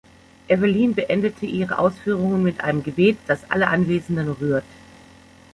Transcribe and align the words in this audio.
Evelyn 0.49 0.95
beendete 0.95 1.45
ihre 1.45 1.77
Ausführungen 1.77 2.41
mit 2.41 2.61
einem 2.61 2.81
Gebet, 2.81 3.17
das 3.27 3.51
alle 3.51 3.67
Anwesenden 3.67 4.31
rührt. 4.31 4.63